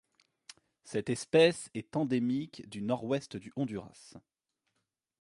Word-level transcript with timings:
Cette 0.83 1.11
espèce 1.11 1.69
est 1.75 1.95
endémique 1.95 2.67
du 2.67 2.81
nord-ouest 2.81 3.37
du 3.37 3.53
Honduras. 3.55 4.15